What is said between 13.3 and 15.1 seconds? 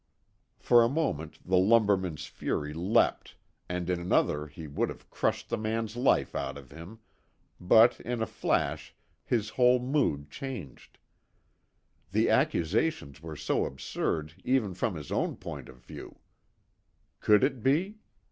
so absurd even from